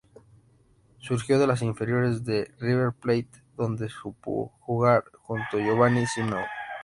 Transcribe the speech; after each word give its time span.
Surgió 0.97 1.37
de 1.37 1.45
las 1.45 1.61
inferiores 1.61 2.25
de 2.25 2.51
River 2.57 2.91
Plate, 2.91 3.29
donde 3.55 3.87
supo 3.87 4.49
jugar 4.61 5.03
junto 5.21 5.57
a 5.57 5.61
Giovanni 5.61 6.07
Simeone. 6.07 6.47